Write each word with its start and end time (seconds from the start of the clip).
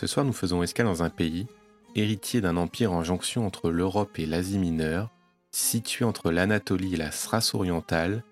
Ce 0.00 0.06
soir, 0.06 0.24
nous 0.24 0.32
faisons 0.32 0.62
escale 0.62 0.86
dans 0.86 1.02
un 1.02 1.10
pays, 1.10 1.46
héritier 1.94 2.40
d'un 2.40 2.56
empire 2.56 2.90
en 2.90 3.04
jonction 3.04 3.44
entre 3.44 3.70
l'Europe 3.70 4.18
et 4.18 4.24
l'Asie 4.24 4.56
mineure, 4.56 5.10
situé 5.50 6.06
entre 6.06 6.30
l'Anatolie 6.30 6.94
et 6.94 6.96
la 6.96 7.10
Thrace 7.10 7.54
orientale, 7.54 8.24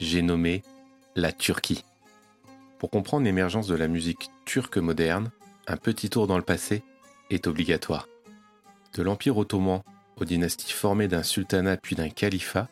j'ai 0.00 0.20
nommé 0.20 0.62
la 1.16 1.32
Turquie. 1.32 1.82
Pour 2.78 2.90
comprendre 2.90 3.24
l'émergence 3.24 3.66
de 3.66 3.74
la 3.74 3.88
musique 3.88 4.28
turque 4.44 4.76
moderne, 4.76 5.30
un 5.66 5.78
petit 5.78 6.10
tour 6.10 6.26
dans 6.26 6.36
le 6.36 6.42
passé 6.42 6.82
est 7.30 7.46
obligatoire. 7.46 8.06
De 8.92 9.02
l'Empire 9.02 9.38
ottoman 9.38 9.80
aux 10.18 10.26
dynasties 10.26 10.74
formées 10.74 11.08
d'un 11.08 11.22
sultanat 11.22 11.78
puis 11.78 11.96
d'un 11.96 12.10
califat, 12.10 12.68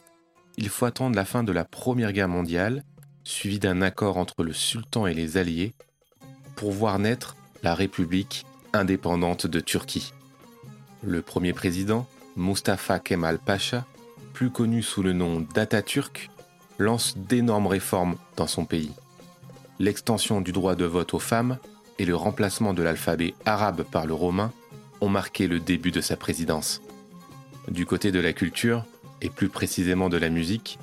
il 0.58 0.68
faut 0.68 0.84
attendre 0.84 1.16
la 1.16 1.24
fin 1.24 1.42
de 1.42 1.52
la 1.52 1.64
Première 1.64 2.12
Guerre 2.12 2.28
mondiale, 2.28 2.84
suivi 3.24 3.58
d'un 3.58 3.80
accord 3.80 4.18
entre 4.18 4.42
le 4.44 4.52
sultan 4.52 5.06
et 5.06 5.14
les 5.14 5.38
alliés, 5.38 5.72
pour 6.54 6.70
voir 6.70 6.98
naître 6.98 7.34
la 7.62 7.74
République 7.74 8.46
indépendante 8.72 9.46
de 9.46 9.60
Turquie. 9.60 10.12
Le 11.02 11.22
premier 11.22 11.52
président, 11.52 12.06
Mustafa 12.36 12.98
Kemal 12.98 13.38
Pacha, 13.38 13.84
plus 14.32 14.50
connu 14.50 14.82
sous 14.82 15.02
le 15.02 15.12
nom 15.12 15.40
d'Atatürk, 15.54 16.30
lance 16.78 17.16
d'énormes 17.16 17.66
réformes 17.66 18.16
dans 18.36 18.46
son 18.46 18.64
pays 18.64 18.92
l'extension 19.82 20.40
du 20.40 20.52
droit 20.52 20.76
de 20.76 20.84
vote 20.84 21.12
aux 21.12 21.18
femmes 21.18 21.58
et 21.98 22.04
le 22.04 22.14
remplacement 22.14 22.72
de 22.72 22.84
l'alphabet 22.84 23.34
arabe 23.44 23.82
par 23.82 24.06
le 24.06 24.14
romain 24.14 24.52
ont 25.00 25.08
marqué 25.08 25.48
le 25.48 25.58
début 25.58 25.90
de 25.90 26.00
sa 26.00 26.16
présidence. 26.16 26.80
Du 27.68 27.84
côté 27.84 28.12
de 28.12 28.20
la 28.20 28.32
culture, 28.32 28.84
et 29.20 29.28
plus 29.28 29.48
précisément 29.48 30.08
de 30.08 30.16
la 30.16 30.30
musique, 30.30 30.78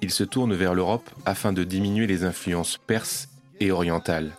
il 0.00 0.12
se 0.12 0.22
tourne 0.22 0.54
vers 0.54 0.74
l'Europe 0.74 1.08
afin 1.24 1.52
de 1.52 1.64
diminuer 1.64 2.06
les 2.06 2.24
influences 2.24 2.78
perses 2.78 3.28
et 3.58 3.72
orientales. 3.72 4.32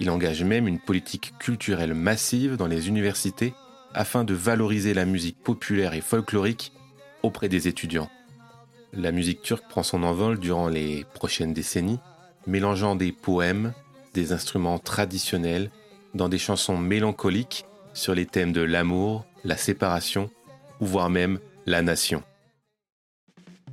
Il 0.00 0.10
engage 0.10 0.44
même 0.44 0.68
une 0.68 0.78
politique 0.78 1.34
culturelle 1.38 1.94
massive 1.94 2.56
dans 2.56 2.66
les 2.66 2.88
universités 2.88 3.54
afin 3.94 4.24
de 4.24 4.34
valoriser 4.34 4.92
la 4.92 5.06
musique 5.06 5.42
populaire 5.42 5.94
et 5.94 6.00
folklorique 6.00 6.72
auprès 7.22 7.48
des 7.48 7.66
étudiants. 7.66 8.10
La 8.92 9.12
musique 9.12 9.42
turque 9.42 9.68
prend 9.68 9.82
son 9.82 10.02
envol 10.02 10.38
durant 10.38 10.68
les 10.68 11.04
prochaines 11.14 11.54
décennies 11.54 11.98
mélangeant 12.46 12.94
des 12.94 13.12
poèmes, 13.12 13.72
des 14.14 14.32
instruments 14.32 14.78
traditionnels, 14.78 15.70
dans 16.14 16.28
des 16.28 16.38
chansons 16.38 16.78
mélancoliques 16.78 17.66
sur 17.92 18.14
les 18.14 18.26
thèmes 18.26 18.52
de 18.52 18.60
l'amour, 18.60 19.26
la 19.44 19.56
séparation, 19.56 20.30
ou 20.80 20.86
voire 20.86 21.10
même 21.10 21.38
la 21.66 21.82
nation. 21.82 22.22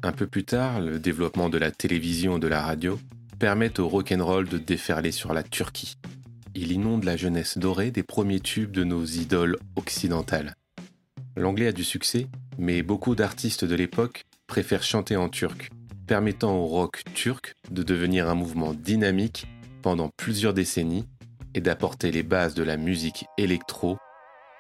Un 0.02 0.12
peu 0.12 0.28
plus 0.28 0.44
tard, 0.44 0.82
le 0.82 1.00
développement 1.00 1.50
de 1.50 1.58
la 1.58 1.72
télévision 1.72 2.38
et 2.38 2.40
de 2.40 2.48
la 2.48 2.62
radio 2.62 3.00
permet 3.40 3.80
au 3.80 3.88
rock'n'roll 3.88 4.48
de 4.48 4.58
déferler 4.58 5.12
sur 5.12 5.34
la 5.34 5.44
Turquie. 5.44 5.98
Il 6.56 6.72
inonde 6.72 7.04
la 7.04 7.18
jeunesse 7.18 7.58
dorée 7.58 7.90
des 7.90 8.04
premiers 8.04 8.40
tubes 8.40 8.72
de 8.72 8.84
nos 8.84 9.04
idoles 9.04 9.58
occidentales. 9.76 10.54
L'anglais 11.36 11.68
a 11.68 11.72
du 11.72 11.84
succès, 11.84 12.28
mais 12.60 12.84
beaucoup 12.84 13.16
d'artistes 13.16 13.66
de 13.66 13.74
l'époque 13.74 14.26
préfèrent 14.46 14.84
chanter 14.84 15.16
en 15.16 15.30
turc, 15.30 15.72
permettant 16.06 16.56
au 16.56 16.66
rock 16.66 17.04
turc 17.16 17.56
de 17.72 17.82
devenir 17.82 18.30
un 18.30 18.36
mouvement 18.36 18.76
dynamique 18.76 19.48
pendant 19.82 20.10
plusieurs 20.10 20.54
décennies 20.54 21.08
et 21.56 21.62
d'apporter 21.62 22.12
les 22.12 22.22
bases 22.22 22.54
de 22.54 22.64
la 22.64 22.78
musique 22.78 23.26
électro, 23.40 23.98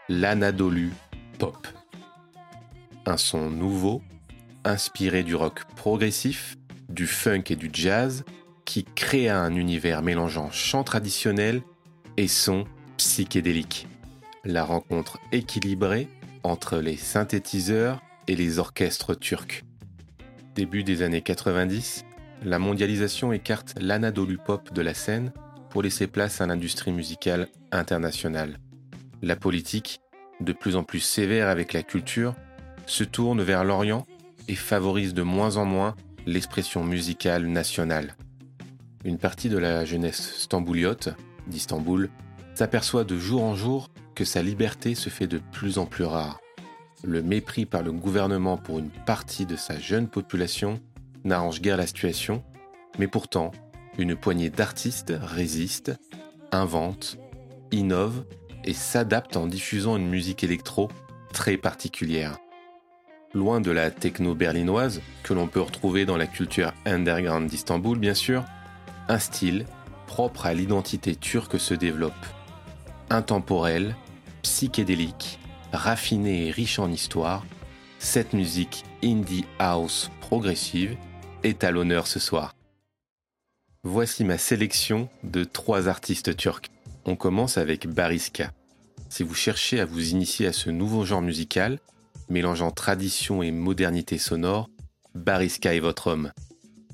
l'Anadolu 0.10 0.94
pop. 1.38 1.68
Un 3.06 3.18
son 3.18 3.52
nouveau, 3.52 4.02
inspiré 4.64 5.22
du 5.22 5.36
rock 5.36 5.64
progressif, 5.76 6.56
du 6.90 7.06
funk 7.06 7.44
et 7.52 7.56
du 7.56 7.70
jazz, 7.72 8.24
qui 8.66 8.84
créa 8.84 9.40
un 9.40 9.54
univers 9.56 10.02
mélangeant 10.02 10.50
chant 10.50 10.84
traditionnel 10.84 11.62
et 12.18 12.28
son 12.28 12.66
psychédélique. 12.98 13.88
La 14.44 14.64
rencontre 14.64 15.20
équilibrée 15.32 16.08
entre 16.44 16.78
les 16.78 16.98
synthétiseurs 16.98 18.02
et 18.28 18.36
les 18.36 18.60
orchestres 18.60 19.18
turcs. 19.18 19.64
Début 20.56 20.84
des 20.84 21.02
années 21.02 21.22
90, 21.22 22.06
la 22.44 22.60
mondialisation 22.60 23.32
écarte 23.32 23.76
l'Anadolu 23.80 24.38
pop 24.38 24.74
de 24.74 24.82
la 24.82 24.94
scène 24.94 25.32
pour 25.70 25.82
laisser 25.82 26.08
place 26.08 26.42
à 26.42 26.46
l'industrie 26.46 26.92
musicale 26.92 27.48
internationale. 27.72 28.60
La 29.22 29.36
politique, 29.36 30.02
de 30.42 30.54
plus 30.54 30.76
en 30.76 30.84
plus 30.84 31.00
sévère 31.00 31.48
avec 31.48 31.74
la 31.74 31.84
culture, 31.84 32.36
se 32.86 33.04
tourne 33.04 33.42
vers 33.42 33.64
l'Orient 33.64 34.06
et 34.48 34.56
favorise 34.56 35.14
de 35.14 35.24
moins 35.24 35.58
en 35.58 35.66
moins 35.66 35.96
l'expression 36.26 36.84
musicale 36.84 37.46
nationale. 37.48 38.16
Une 39.06 39.18
partie 39.18 39.50
de 39.50 39.58
la 39.58 39.86
jeunesse 39.86 40.38
stambouliote, 40.38 41.10
d'Istanbul, 41.48 42.10
s'aperçoit 42.56 43.04
de 43.04 43.18
jour 43.18 43.44
en 43.44 43.56
jour 43.56 43.90
que 44.16 44.26
sa 44.26 44.42
liberté 44.42 44.96
se 44.96 45.10
fait 45.10 45.28
de 45.28 45.40
plus 45.52 45.78
en 45.78 45.86
plus 45.86 46.06
rare 46.06 46.40
le 47.04 47.22
mépris 47.22 47.66
par 47.66 47.84
le 47.84 47.92
gouvernement 47.92 48.58
pour 48.58 48.80
une 48.80 48.90
partie 48.90 49.46
de 49.46 49.56
sa 49.56 49.78
jeune 49.78 50.08
population 50.08 50.80
n'arrange 51.26 51.62
guère 51.62 51.78
la 51.78 51.88
situation, 51.88 52.44
mais 52.98 53.08
pourtant, 53.08 53.52
une 53.98 54.16
poignée 54.16 54.50
d'artistes 54.50 55.14
résistent, 55.22 55.92
inventent, 56.52 57.18
innovent 57.72 58.26
et 58.64 58.74
s'adaptent 58.74 59.38
en 59.38 59.48
diffusant 59.48 59.98
une 59.98 60.10
musique 60.10 60.44
électro 60.44 60.90
très 61.34 61.58
particulière. 61.58 62.38
Loin 63.34 63.62
de 63.62 63.72
la 63.72 63.92
techno 63.92 64.36
berlinoise, 64.36 65.02
que 65.24 65.34
l'on 65.34 65.48
peut 65.48 65.62
retrouver 65.62 66.06
dans 66.06 66.18
la 66.18 66.28
culture 66.28 66.72
underground 66.86 67.50
d'Istanbul 67.50 67.98
bien 67.98 68.14
sûr, 68.14 68.46
un 69.10 69.20
style 69.20 69.66
propre 70.08 70.46
à 70.46 70.54
l'identité 70.54 71.16
turque 71.16 71.60
se 71.60 71.74
développe. 71.74 72.14
Intemporel, 73.10 73.96
psychédélique, 74.42 75.40
raffinée 75.72 76.48
et 76.48 76.52
riche 76.52 76.80
en 76.80 76.92
histoire, 76.92 77.46
cette 78.00 78.34
musique 78.34 78.84
indie 79.04 79.46
house 79.60 80.12
progressive 80.20 80.98
est 81.44 81.64
à 81.64 81.72
l'honneur 81.72 82.08
ce 82.08 82.20
soir. 82.20 82.56
Voici 83.84 84.24
ma 84.24 84.38
sélection 84.38 85.10
de 85.24 85.44
trois 85.44 85.88
artistes 85.88 86.36
turcs. 86.38 86.70
On 87.06 87.16
commence 87.16 87.58
avec 87.58 87.88
Bariska. 87.88 88.52
Si 89.10 89.24
vous 89.24 89.36
cherchez 89.36 89.80
à 89.80 89.86
vous 89.86 90.12
initier 90.12 90.48
à 90.48 90.54
ce 90.54 90.70
nouveau 90.70 91.06
genre 91.06 91.22
musical, 91.22 91.80
mélangeant 92.30 92.72
tradition 92.72 93.44
et 93.44 93.52
modernité 93.52 94.18
sonore, 94.18 94.70
Bariska 95.16 95.76
est 95.76 95.80
votre 95.80 96.08
homme. 96.08 96.32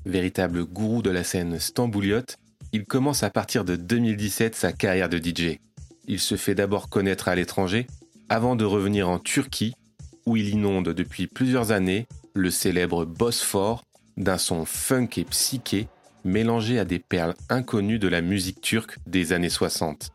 Véritable 0.04 0.64
gourou 0.64 1.02
de 1.02 1.10
la 1.10 1.24
scène 1.24 1.58
stambouliote, 1.58 2.38
il 2.72 2.84
commence 2.84 3.22
à 3.22 3.30
partir 3.30 3.64
de 3.64 3.76
2017 3.76 4.54
sa 4.54 4.72
carrière 4.72 5.08
de 5.08 5.18
DJ. 5.18 5.58
Il 6.06 6.20
se 6.20 6.36
fait 6.36 6.54
d'abord 6.54 6.88
connaître 6.88 7.28
à 7.28 7.34
l'étranger 7.34 7.86
avant 8.28 8.56
de 8.56 8.64
revenir 8.64 9.08
en 9.08 9.18
Turquie, 9.18 9.74
où 10.26 10.36
il 10.36 10.48
inonde 10.50 10.90
depuis 10.90 11.26
plusieurs 11.26 11.72
années 11.72 12.06
le 12.34 12.50
célèbre 12.50 13.04
Bosphore 13.04 13.82
d'un 14.16 14.38
son 14.38 14.64
funk 14.64 15.08
et 15.16 15.24
psyché 15.24 15.88
mélangé 16.24 16.78
à 16.78 16.84
des 16.84 16.98
perles 16.98 17.34
inconnues 17.48 17.98
de 17.98 18.08
la 18.08 18.20
musique 18.20 18.60
turque 18.60 18.98
des 19.06 19.32
années 19.32 19.48
60. 19.48 20.10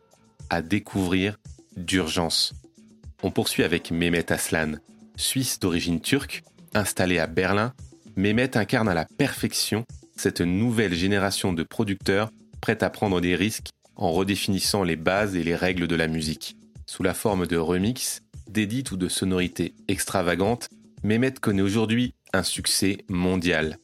À 0.50 0.62
découvrir 0.62 1.38
d'urgence. 1.75 2.54
On 3.24 3.31
poursuit 3.31 3.63
avec 3.63 3.92
Mehmet 3.92 4.31
Aslan. 4.31 4.74
Suisse 5.18 5.60
d'origine 5.60 6.00
turque, 6.00 6.44
installé 6.74 7.19
à 7.19 7.28
Berlin, 7.28 7.74
Mehmet 8.16 8.56
incarne 8.56 8.88
à 8.88 8.94
la 8.94 9.06
perfection 9.18 9.86
cette 10.16 10.42
nouvelle 10.42 10.94
génération 10.94 11.52
de 11.52 11.63
producteurs 11.63 12.31
prêts 12.66 12.84
à 12.84 12.90
prendre 12.90 13.22
des 13.22 13.36
risques 13.36 13.70
en 13.96 14.12
redéfinissant 14.12 14.82
les 14.82 14.96
bases 14.96 15.36
et 15.36 15.44
les 15.44 15.56
règles 15.56 15.86
de 15.86 15.96
la 15.96 16.08
musique. 16.08 16.58
Sous 16.88 17.04
la 17.04 17.14
forme 17.14 17.46
de 17.46 17.58
remix, 17.58 18.24
d'édits 18.50 18.86
ou 18.92 18.98
de 18.98 19.08
sonorités 19.08 19.76
extravagantes, 19.88 20.68
Mehmet 21.04 21.34
connaît 21.34 21.62
aujourd'hui 21.62 22.16
un 22.34 22.42
succès 22.42 22.98
mondial. 23.08 23.78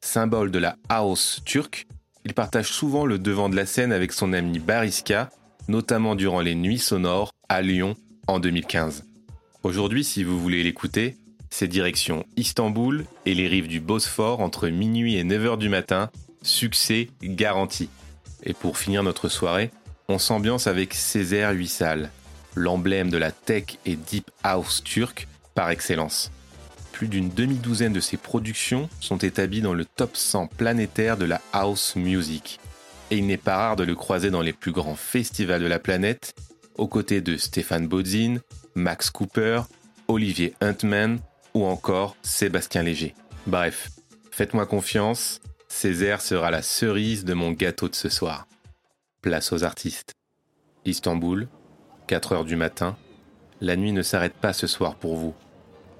Symbole 0.00 0.52
de 0.52 0.60
la 0.60 0.76
house 0.88 1.42
turque, 1.44 1.88
il 2.24 2.32
partage 2.32 2.68
souvent 2.68 3.04
le 3.04 3.18
devant 3.18 3.48
de 3.48 3.56
la 3.56 3.66
scène 3.66 3.90
avec 3.90 4.12
son 4.12 4.32
ami 4.32 4.60
Bariska, 4.60 5.28
notamment 5.66 6.14
durant 6.14 6.40
les 6.40 6.54
nuits 6.54 6.78
sonores 6.78 7.32
à 7.48 7.62
Lyon 7.62 7.96
en 8.28 8.38
2015. 8.38 9.06
Aujourd'hui, 9.64 10.04
si 10.04 10.22
vous 10.22 10.38
voulez 10.38 10.62
l'écouter, 10.62 11.16
c'est 11.50 11.66
direction 11.66 12.24
Istanbul 12.36 13.06
et 13.26 13.34
les 13.34 13.48
rives 13.48 13.66
du 13.66 13.80
Bosphore 13.80 14.38
entre 14.38 14.68
minuit 14.68 15.16
et 15.16 15.24
9h 15.24 15.58
du 15.58 15.68
matin, 15.68 16.10
succès 16.42 17.10
garanti. 17.24 17.88
Et 18.42 18.54
pour 18.54 18.78
finir 18.78 19.02
notre 19.02 19.28
soirée, 19.28 19.70
on 20.08 20.18
s'ambiance 20.18 20.66
avec 20.66 20.94
Césaire 20.94 21.52
Huissal, 21.52 22.10
l'emblème 22.54 23.10
de 23.10 23.18
la 23.18 23.32
tech 23.32 23.78
et 23.86 23.96
deep 23.96 24.30
house 24.42 24.82
turque 24.82 25.28
par 25.54 25.70
excellence. 25.70 26.30
Plus 26.92 27.08
d'une 27.08 27.30
demi-douzaine 27.30 27.92
de 27.92 28.00
ses 28.00 28.16
productions 28.16 28.88
sont 29.00 29.18
établies 29.18 29.62
dans 29.62 29.74
le 29.74 29.84
top 29.84 30.16
100 30.16 30.48
planétaire 30.48 31.16
de 31.16 31.24
la 31.24 31.40
house 31.52 31.96
music. 31.96 32.60
Et 33.10 33.18
il 33.18 33.26
n'est 33.26 33.36
pas 33.36 33.56
rare 33.56 33.76
de 33.76 33.84
le 33.84 33.94
croiser 33.94 34.30
dans 34.30 34.42
les 34.42 34.52
plus 34.52 34.72
grands 34.72 34.96
festivals 34.96 35.62
de 35.62 35.66
la 35.66 35.78
planète, 35.78 36.34
aux 36.76 36.88
côtés 36.88 37.20
de 37.20 37.36
Stéphane 37.36 37.88
Bodzin, 37.88 38.36
Max 38.74 39.10
Cooper, 39.10 39.62
Olivier 40.08 40.54
Huntman 40.60 41.18
ou 41.54 41.64
encore 41.64 42.16
Sébastien 42.22 42.82
Léger. 42.82 43.14
Bref, 43.46 43.90
faites-moi 44.30 44.66
confiance, 44.66 45.40
Césaire 45.72 46.20
sera 46.20 46.50
la 46.50 46.60
cerise 46.60 47.24
de 47.24 47.32
mon 47.32 47.52
gâteau 47.52 47.88
de 47.88 47.94
ce 47.94 48.10
soir. 48.10 48.46
Place 49.22 49.50
aux 49.52 49.64
artistes. 49.64 50.12
Istanbul, 50.84 51.48
4 52.06 52.32
heures 52.32 52.44
du 52.44 52.56
matin, 52.56 52.98
la 53.62 53.76
nuit 53.76 53.92
ne 53.92 54.02
s'arrête 54.02 54.34
pas 54.34 54.52
ce 54.52 54.66
soir 54.66 54.96
pour 54.96 55.16
vous. 55.16 55.32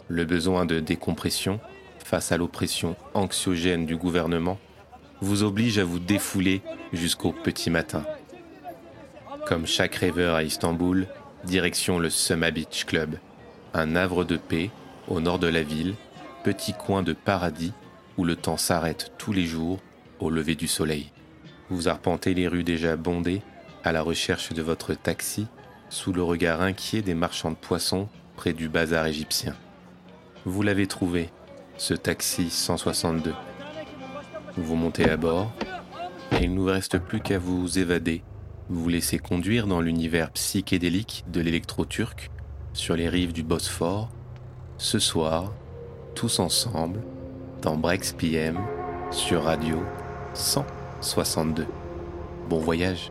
Le 0.09 0.25
besoin 0.27 0.67
de 0.67 0.81
décompression, 0.81 1.61
face 2.05 2.31
à 2.33 2.37
l'oppression 2.37 2.95
anxiogène 3.15 3.87
du 3.87 3.97
gouvernement, 3.97 4.59
vous 5.23 5.45
oblige 5.45 5.79
à 5.79 5.85
vous 5.85 6.01
défouler 6.01 6.61
jusqu'au 6.93 7.33
petit 7.33 7.71
matin. 7.71 8.05
Comme 9.47 9.67
chaque 9.67 9.95
rêveur 9.95 10.35
à 10.35 10.43
Istanbul, 10.43 11.07
direction 11.45 11.99
le 11.99 12.11
Summa 12.11 12.51
Beach 12.51 12.85
Club, 12.85 13.19
un 13.73 13.95
havre 13.97 14.25
de 14.25 14.37
paix 14.37 14.71
au 15.09 15.21
nord 15.21 15.39
de 15.39 15.47
la 15.47 15.63
ville, 15.63 15.95
petit 16.43 16.75
coin 16.75 17.03
de 17.03 17.15
paradis 17.15 17.73
où 18.19 18.25
le 18.25 18.37
temps 18.37 18.57
s'arrête 18.57 19.13
tous 19.19 19.33
les 19.33 19.47
jours 19.47 19.79
au 20.19 20.31
lever 20.31 20.55
du 20.55 20.69
soleil. 20.69 21.13
Vous 21.69 21.89
arpentez 21.89 22.35
les 22.35 22.49
rues 22.49 22.65
déjà 22.65 22.97
bondées 22.97 23.43
à 23.85 23.93
la 23.93 24.03
recherche 24.03 24.53
de 24.53 24.63
votre 24.63 24.95
taxi 24.95 25.47
sous 25.89 26.13
le 26.13 26.23
regard 26.23 26.61
inquiet 26.63 27.03
des 27.03 27.15
marchands 27.15 27.51
de 27.51 27.57
poissons 27.57 28.09
près 28.37 28.53
du 28.53 28.69
bazar 28.69 29.07
égyptien. 29.07 29.55
Vous 30.45 30.63
l'avez 30.63 30.87
trouvé, 30.87 31.31
ce 31.77 31.95
taxi 31.95 32.51
162. 32.51 33.35
Vous 34.57 34.77
montez 34.77 35.09
à 35.09 35.17
bord 35.17 35.53
et 36.33 36.45
il 36.45 36.55
ne 36.55 36.61
vous 36.61 36.67
reste 36.67 36.99
plus 36.99 37.21
qu'à 37.21 37.39
vous 37.39 37.79
évader, 37.79 38.23
vous 38.69 38.89
laisser 38.89 39.19
conduire 39.19 39.67
dans 39.67 39.81
l'univers 39.81 40.31
psychédélique 40.33 41.25
de 41.29 41.41
l'électro-turc 41.41 42.31
sur 42.73 42.97
les 42.97 43.09
rives 43.09 43.33
du 43.33 43.43
Bosphore, 43.43 44.09
ce 44.79 44.99
soir, 44.99 45.53
tous 46.15 46.39
ensemble, 46.39 47.03
dans 47.63 47.77
Brex 47.77 48.13
PM 48.13 48.59
sur 49.11 49.45
Radio 49.45 49.77
162. 50.35 51.67
Bon 52.49 52.59
voyage 52.59 53.11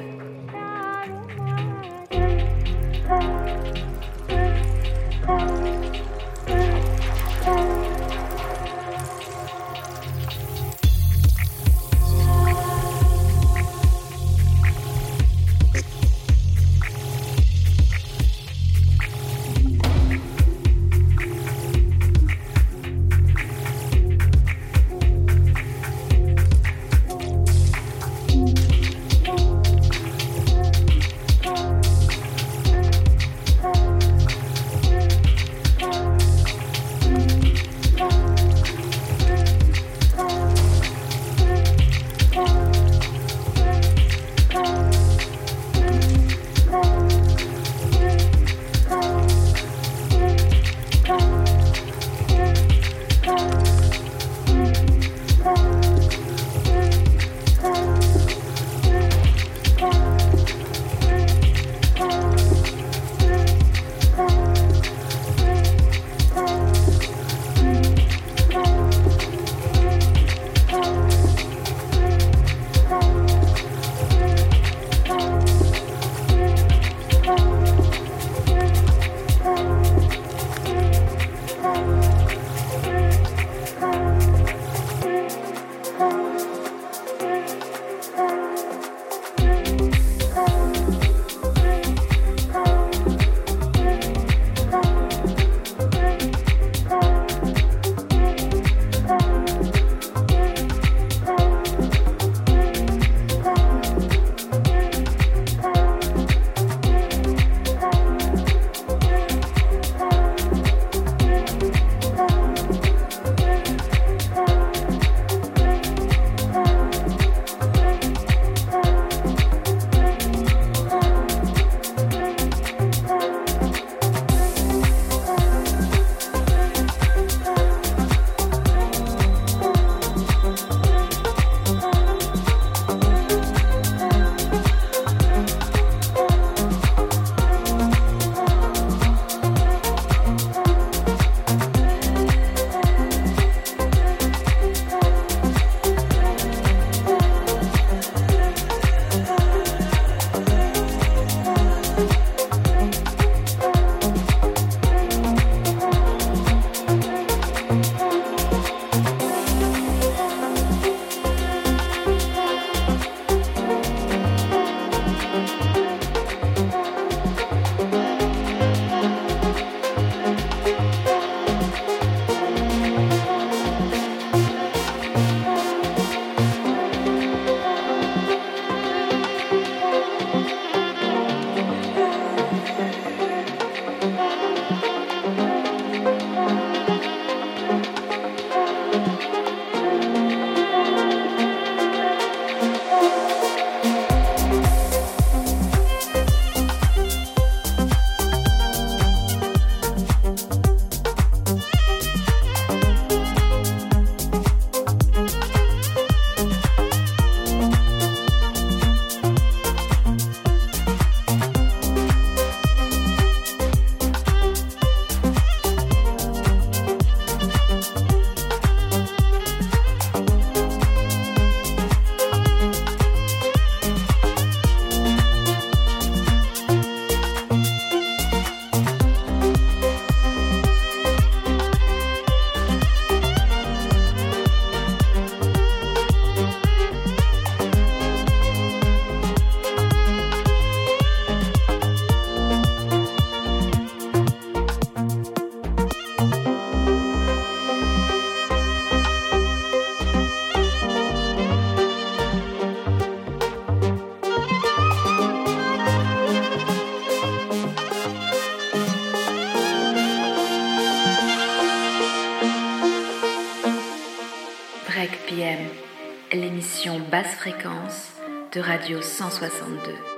Basse 267.21 267.35
fréquence 267.35 268.13
de 268.51 268.59
Radio 268.59 269.01
162. 269.01 270.10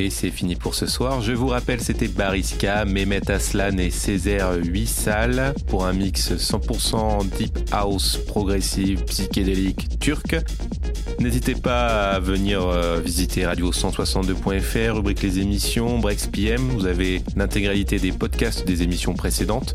Et 0.00 0.08
c'est 0.08 0.30
fini 0.30 0.56
pour 0.56 0.74
ce 0.74 0.86
soir. 0.86 1.20
Je 1.20 1.32
vous 1.32 1.48
rappelle, 1.48 1.82
c'était 1.82 2.08
Bariska, 2.08 2.86
Mehmet 2.86 3.30
Aslan 3.30 3.76
et 3.76 3.90
Césaire 3.90 4.54
8 4.54 4.86
salles 4.86 5.54
pour 5.66 5.84
un 5.84 5.92
mix 5.92 6.32
100% 6.32 7.28
deep 7.36 7.58
house 7.70 8.16
progressive 8.16 9.04
psychédélique 9.04 9.98
turc. 9.98 10.36
N'hésitez 11.18 11.54
pas 11.54 12.12
à 12.12 12.18
venir 12.18 12.66
euh, 12.66 12.98
visiter 12.98 13.42
radio162.fr, 13.42 14.94
rubrique 14.94 15.20
les 15.20 15.38
émissions, 15.38 15.98
Brex 15.98 16.28
PM. 16.28 16.62
Vous 16.70 16.86
avez 16.86 17.20
l'intégralité 17.36 17.98
des 17.98 18.12
podcasts 18.12 18.66
des 18.66 18.82
émissions 18.82 19.12
précédentes. 19.12 19.74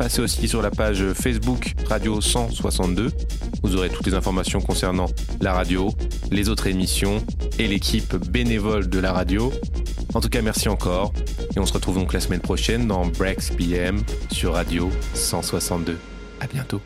Passez 0.00 0.22
aussi 0.22 0.48
sur 0.48 0.62
la 0.62 0.70
page 0.70 1.12
Facebook 1.12 1.74
Radio 1.86 2.22
162. 2.22 3.10
Vous 3.62 3.76
aurez 3.76 3.90
toutes 3.90 4.06
les 4.06 4.14
informations 4.14 4.62
concernant 4.62 5.10
la 5.42 5.52
radio, 5.52 5.90
les 6.30 6.48
autres 6.48 6.68
émissions 6.68 7.22
et 7.58 7.68
l'équipe 7.68 8.16
bénévole 8.16 8.88
de 8.88 8.98
la 8.98 9.12
radio. 9.12 9.52
En 10.14 10.22
tout 10.22 10.30
cas, 10.30 10.40
merci 10.40 10.70
encore. 10.70 11.12
Et 11.54 11.58
on 11.60 11.66
se 11.66 11.74
retrouve 11.74 11.96
donc 11.96 12.14
la 12.14 12.20
semaine 12.20 12.40
prochaine 12.40 12.86
dans 12.86 13.08
Brex 13.08 13.50
PM 13.50 14.02
sur 14.32 14.54
Radio 14.54 14.90
162. 15.12 15.98
À 16.40 16.46
bientôt. 16.46 16.80